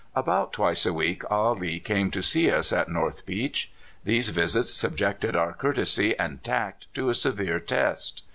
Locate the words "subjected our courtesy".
4.73-6.17